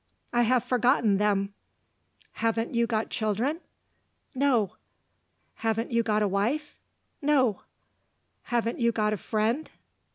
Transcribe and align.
"I 0.33 0.41
have 0.41 0.63
forgotten 0.63 1.17
them." 1.17 1.53
"Haven't 2.31 2.73
you 2.73 2.87
got 2.87 3.11
children?" 3.11 3.61
"No." 4.33 4.73
"Haven't 5.57 5.91
you 5.91 6.01
got 6.01 6.23
a 6.23 6.27
wife?" 6.27 6.75
"No." 7.21 7.61
"Haven't 8.45 8.79
you 8.79 8.91
got 8.91 9.13
a 9.13 9.17
friend?" 9.17 9.69